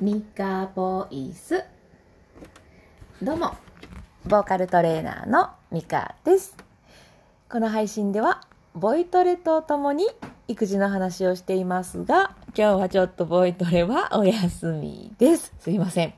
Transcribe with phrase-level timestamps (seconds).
[0.00, 1.62] ミカボイス。
[3.22, 3.54] どうも
[4.26, 6.56] ボーカルトレーナーのミカです。
[7.48, 8.40] この配信では
[8.74, 10.04] ボイトレとともに
[10.48, 15.54] 育児の話をしていますが今日はちょっとボイトレはお休みです。
[15.60, 16.14] すいません。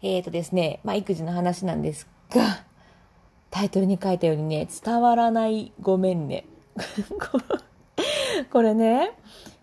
[0.00, 2.64] えーとですねまあ育児の話なんですが
[3.50, 6.46] タイトルに書いたようにね伝わらないごめんね。
[8.50, 9.12] これね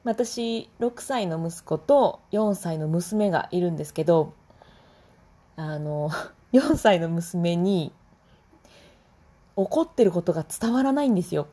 [0.04, 4.34] 私6歳の息子と4歳の娘がいるんですけど
[5.56, 6.10] あの
[6.52, 7.94] 4歳の娘に
[9.56, 11.48] 怒ってることが伝わらないんですよ。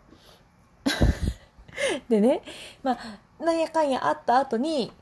[2.08, 2.42] でね
[2.82, 4.92] まあなんやかんやあった後に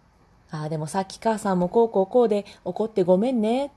[0.50, 3.70] 「ああでもさっき母さんもこうこうこうで怒ってごめんね」っ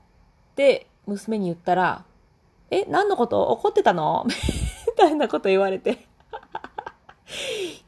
[0.54, 2.04] て娘に言ったら
[2.70, 3.42] 「え何のこと？
[3.48, 4.24] 怒ってたの?
[4.26, 4.32] 」み
[4.96, 6.06] たいなこと言われて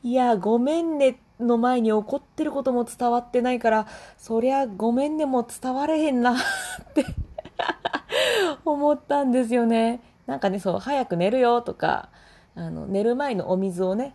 [0.02, 3.86] いやごめんねっの前に怒ってることも伝わってないから、
[4.18, 6.36] そりゃごめんねも伝われへんな っ
[6.94, 7.04] て
[8.64, 10.00] 思ったんですよね。
[10.26, 12.08] なんかね、そう、早く寝るよとか、
[12.54, 14.14] あの、寝る前のお水をね、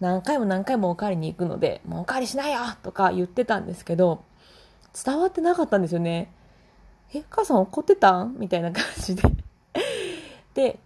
[0.00, 4.22] 何回も何回もお借りに行くので、もうお借りしないよとか言ってたんですけど、
[5.04, 6.30] 伝わってなかったんですよね。
[7.14, 8.36] え、母さん怒ってたん？
[8.38, 9.22] みたいな感じで
[10.54, 10.78] で、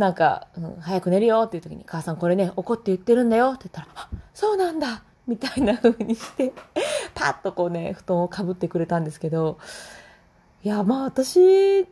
[0.00, 6.52] なんか、うん、早く寝るよっていう時に、母さんこれね、怒って言ってるんだよって言ったら、あ、そうなんだみたいな風にして
[7.14, 9.58] パッとこうね布団をかぶってくれたんですけど
[10.64, 11.86] いやまあ私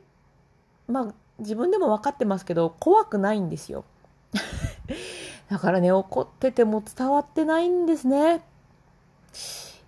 [0.89, 3.85] まあ自分でも分かってますけど怖くないんですよ。
[5.49, 8.43] だからね怒ってても伝わってないんですね。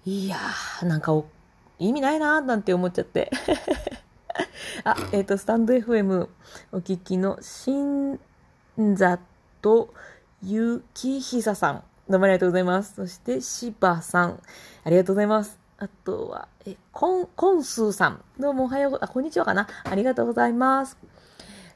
[0.07, 1.21] いやーなんか
[1.81, 3.33] 意味ないなーなんて思っちゃって。
[4.85, 6.29] あえっ、ー、とスタンド FM
[6.73, 8.19] お聞きの新
[8.79, 9.95] 里
[10.43, 12.95] ゆきひささんどうもありがとうございます。
[12.97, 14.43] そして、しばさん。
[14.83, 15.61] ありがとうございます。
[15.79, 18.25] あとは、え、こん、こんすーさん。
[18.37, 19.69] どうもおはよう、あ、こんにちはかな。
[19.85, 20.99] ありがとうございます。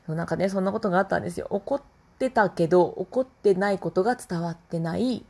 [0.08, 1.46] なんかね、そんなことがあったんですよ。
[1.50, 1.82] 怒っ
[2.18, 5.24] てたけど、怒ってないことが伝わってない。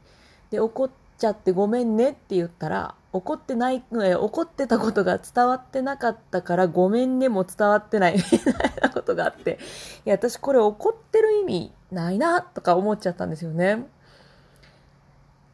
[0.50, 9.60] で、怒っちゃってごめんねって言ったら、怒ってない、え、怒ってたことが伝わってなかったからごめんねも伝わってない みたいなことがあって、
[10.04, 13.86] いや、私これ怒ってる意味ないなとか思っちゃったんですよね。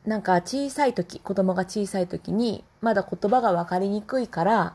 [0.07, 4.75] なんか小さい時、子供が小さい時に、まだ言葉が分かりにくいから、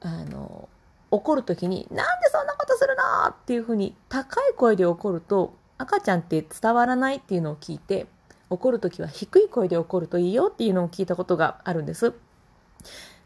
[0.00, 0.70] あの、
[1.10, 8.06] 怒る時に、なんでそんなことするのっていうふうに高い声で怒ると、赤ちゃんって伝わらないっていうのを聞いて、
[8.48, 12.14] 怒る時は低い声で怒るといいよっていうのを聞いたことがあるんです。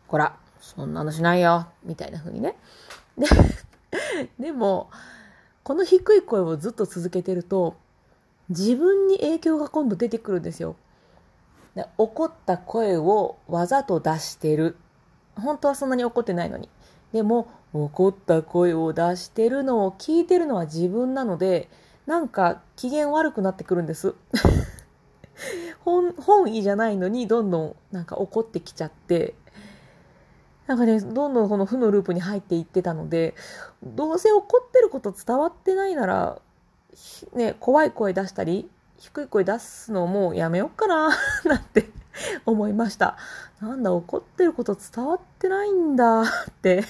[0.07, 2.57] こら、そんなのしないよ、みたいな風にね。
[3.19, 3.27] で、
[4.39, 4.91] でも、
[5.63, 7.77] この低い声をずっと続けてると、
[8.49, 10.77] 自分に影響が今度出てくるんですよ。
[11.99, 14.77] 怒った声をわざと出してる。
[15.37, 16.69] 本当はそんなに怒ってないのに。
[17.13, 21.69] でも、怒った声を出してるのを聞いてるのは自分なので、
[22.07, 24.15] なんか機嫌悪くなってくるんです。
[25.81, 29.35] 本本意じゃないのにどんどんなんか怒ってきちゃって、
[30.67, 33.35] なんかね、どんどんこの負のループに入っていってたので、
[33.83, 36.39] どうせ怒ってること伝わってないなら、
[37.35, 41.11] ね、怖い声出したり、低い声出すのもうやめよっかな
[41.45, 41.91] なんて
[42.45, 43.17] 思いました。
[43.61, 46.25] なんだ、怒ってること伝わってないんだっ
[46.63, 46.85] て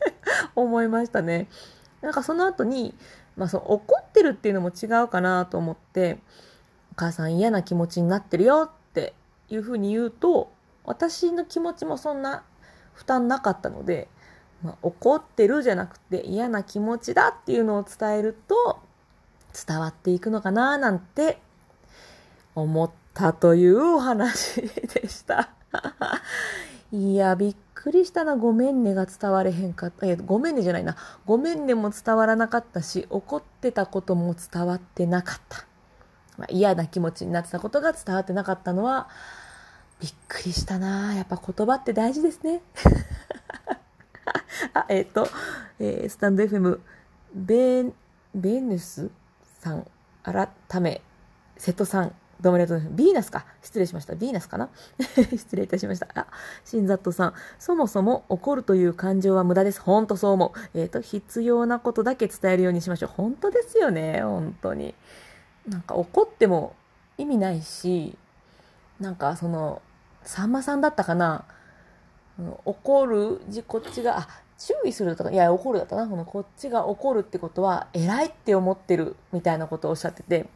[0.56, 1.48] 思いましたね。
[2.00, 2.94] なんかその後に、
[3.36, 6.18] まあその怒ってるっていうのも違うかなと思って、
[6.92, 9.14] お母さん嫌な気持ちになってるよって
[9.48, 10.52] いうふうに言うと、
[10.84, 12.42] 私の気持ちもそんな
[12.94, 14.08] 負担なかったので、
[14.62, 18.80] まあ、怒ってるじゃなくて嫌な気持ちだっていうのを伝えると
[19.66, 21.38] 伝わっていくのかななんて
[22.54, 25.50] 思ったというお話でした。
[26.92, 28.36] いや、びっくりしたな。
[28.36, 30.06] ごめんねが伝われへんかった。
[30.06, 30.96] え、ごめんねじゃないな。
[31.24, 35.69] ごめんねも伝わらなかったし、怒ってたことも伝わってなかった。
[36.40, 39.08] まあ、嫌な気持ちになってたことが伝わってなかったのは、
[40.00, 41.14] びっくりしたな。
[41.14, 42.62] やっぱ言葉って大事ですね。
[44.72, 45.28] あ、えっ、ー、と、
[45.78, 46.80] えー、スタンド FM、
[47.34, 47.92] ベー、
[48.34, 49.10] ベヌス
[49.60, 49.86] さん、
[50.22, 50.48] 改
[50.80, 51.02] め、
[51.58, 53.04] 瀬戸さん、どうもありがとうございます。
[53.04, 53.44] ビーナスか。
[53.60, 54.14] 失礼しました。
[54.14, 54.70] ビーナスかな？
[55.36, 56.08] 失礼いたしました。
[56.14, 56.26] あ、
[56.64, 57.34] 新里さん。
[57.58, 59.80] そもそも怒るという感情は無駄です。
[59.82, 60.78] ほんとそう思う。
[60.78, 63.10] えっ、ー、と、必要なことだけ伝えるようにしましょう。
[63.14, 64.22] 本当ですよね。
[64.22, 64.94] 本当に。
[65.68, 66.74] なんか怒っても
[67.18, 68.16] 意味ないし、
[68.98, 69.82] なんかその、
[70.22, 71.44] さんまさんだったかな。
[72.64, 74.28] 怒る、こっちが、あ、
[74.58, 76.06] 注意するとか、いや、怒るだったな。
[76.06, 80.48] このこっちが怒るってことは、偉いって思ってるみたいなことをおっしゃってて、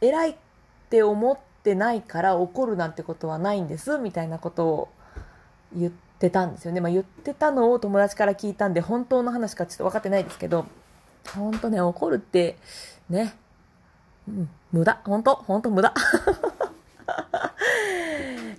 [0.00, 0.36] 偉いっ
[0.90, 4.88] て思ってないから怒るなんてことはないんですみたいなことを
[5.74, 6.80] 言ってたんですよね。
[6.80, 10.66] まあ言ってたのを友達から聞いたんで、本当の話かちょっと分かってないですけど、
[11.34, 12.58] 本当ね、怒るって、
[13.08, 13.34] ね、
[14.28, 15.00] うん、無駄。
[15.04, 15.34] 本当？
[15.36, 15.92] 本当無駄。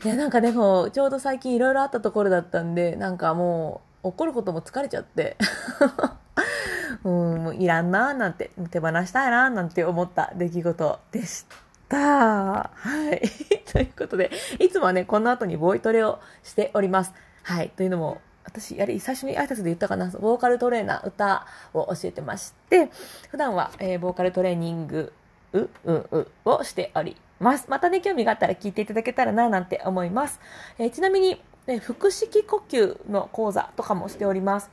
[0.03, 5.35] いや、なんかでも、ちょうど最近いろいろあったところだったんで、なんかもう、怒ることも疲れちゃって。
[7.03, 11.45] うん、もういらんなーなんて、手放したいなーなんて思った出来事でし
[11.89, 11.97] た。
[11.97, 12.69] は
[13.13, 13.21] い。
[13.71, 17.13] ということで、いつもはね、この後にボイトレをしております。
[17.44, 17.69] はい。
[17.69, 22.89] というのも、私、やり、最初に挨拶で言ったかな、ボーカルトレーナー、歌を教えてまして、
[23.29, 25.13] 普段は、えー、ボーカルトレーニング、
[25.60, 27.66] う、うん、うをしております。
[27.69, 30.40] またね、興味があったら聞いていただけたらな、なんて思います。
[30.78, 34.69] えー、ちなみに、ね、腹式呼吸の講座とかもしております。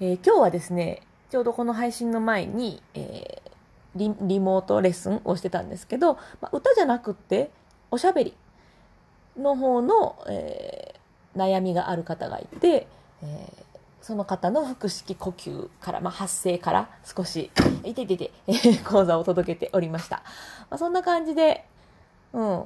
[0.00, 3.50] えー、今日はですね、ちょうどこの配信の前に、えー、
[3.96, 7.50] リリモートレッスンをしてたんですけど、まあ、歌じゃなくって、
[7.90, 8.34] おしゃべり
[9.36, 12.86] の方の、えー、悩みがある方がいて、
[13.22, 13.69] えー
[14.02, 17.50] その方の腹式呼吸から、まあ、発声から少し、
[17.84, 20.22] いていていて、えー、講座を届けておりました。
[20.70, 21.64] まあ、そんな感じで、
[22.32, 22.64] うん、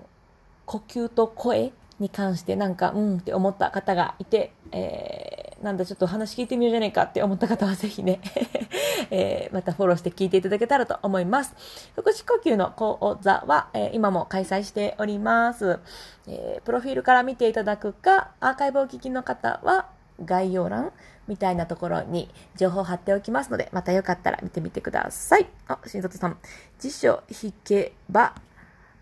[0.66, 8.20] 呼吸と声に関してなんか、うんって思った方がいて、えー、なんだちょっと話聞いてみようじゃないかって思った方は ぜひね、
[9.10, 11.54] えー、またフォローして聞いていただけたらと思います。
[11.96, 15.78] 腹式呼吸の講座は、えー、今も開催しております、
[16.26, 16.62] えー。
[16.62, 19.86] プロフィールから見ていただくか、アーカイブをお聞きの方は
[20.22, 20.92] 概要欄
[21.26, 25.46] みたいなところに情報を貼っておきますので、またよかったら見てみてください。
[25.68, 26.36] あ、新里さん。
[26.78, 28.34] 辞書引けば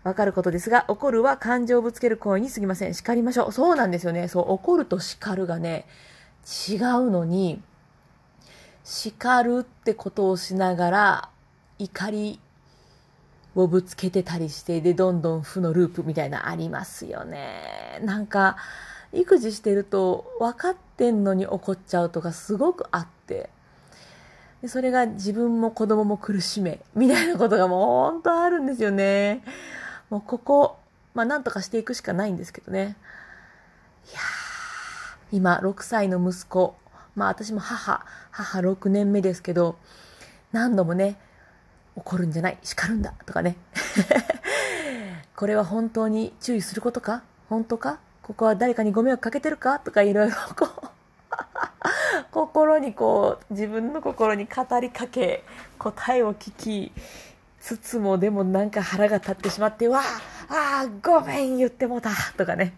[0.03, 2.93] わかることですが、怒るは感情をぶつける行為に過ぎません。
[2.93, 3.51] 叱りましょう。
[3.51, 4.27] そうなんですよね。
[4.27, 5.85] そう、怒ると叱るがね、
[6.69, 7.61] 違うのに、
[8.83, 11.29] 叱るってことをしながら、
[11.79, 12.39] 怒り
[13.55, 18.01] をぶつけてたりして、で、どんどん負のループみたいなありますよね。
[18.03, 18.57] なんか、
[19.13, 23.49] 育児してると分かってんのに怒っちゃうとかすごくあって、
[24.61, 29.43] でそれが自分も子供も苦しめ、みたいなことがもう本当あるんですよね。
[30.09, 30.77] もうここ、
[31.13, 32.95] まあなんとかしていくしかないんですけどね。
[34.09, 34.19] いや、
[35.33, 36.77] 今6歳の息子、
[37.15, 39.75] まあ私も母、母6年目ですけど、
[40.53, 41.17] 何度もね、
[41.97, 43.57] 怒るんじゃない、叱るんだ、とかね。
[45.35, 47.23] これは本当に注意することか？
[47.49, 47.99] 本当か？
[48.21, 49.79] ここは誰かにご迷惑かけてるか？
[49.79, 50.82] とかいろいろこう
[52.33, 55.43] 心にこう、自分の心に語りかけ、
[55.77, 56.91] 答えを聞き、
[57.59, 60.01] つつもでもなんか腹が立ってしまって、わ
[60.49, 62.73] あ、あごめん言ってもたとかね。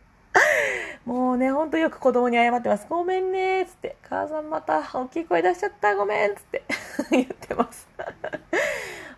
[1.04, 2.86] もうね、ほんとよく子供に謝ってます。
[2.88, 3.96] ごめんねっつって。
[4.08, 5.94] 母さんまた大きい声出しちゃった。
[5.94, 6.62] ごめんっつって
[7.12, 7.86] 言ってます。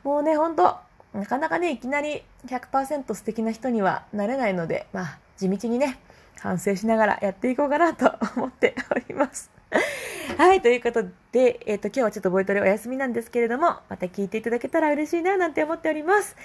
[0.02, 0.76] もうね、ほんと、
[1.14, 6.00] なかなかね、いきなり100%素敵な人にはなれないので、まあ、地道にね、
[6.40, 9.50] 反省しながらやっていこうかなと思っております。
[10.38, 16.36] はい、ということで、えっ、ー、と、今日はちょっとボイトレお休みなんですけれども、また聞いていただけたら嬉しいな、なんて思っております。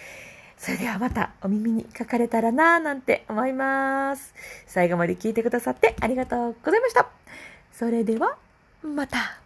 [0.58, 4.34] それではまたお耳にかかれたらな、なんて思います。
[4.68, 7.08] 最後まで聞いてくださってありがとうございました。
[7.72, 8.38] それでは、
[8.84, 9.41] また。